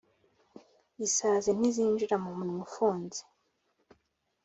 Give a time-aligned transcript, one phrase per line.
[1.05, 3.21] isazi ntizinjira mumunwa ufunze